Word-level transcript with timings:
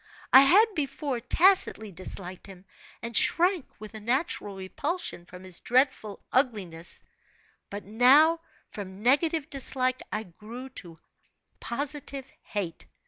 I 0.33 0.41
had, 0.41 0.65
before, 0.73 1.19
tacitly 1.19 1.91
disliked 1.91 2.47
him, 2.47 2.65
and 3.03 3.15
shrank 3.15 3.67
with 3.77 3.93
a 3.93 3.99
natural 3.99 4.55
repulsion 4.55 5.27
from 5.27 5.43
his 5.43 5.59
dreadful 5.59 6.23
ugliness; 6.33 7.03
but 7.69 7.85
now, 7.85 8.39
from 8.71 9.03
negative 9.03 9.47
dislike, 9.47 10.01
I 10.11 10.23
grew 10.23 10.69
to 10.69 10.97
positive 11.59 12.25
hate. 12.41 12.87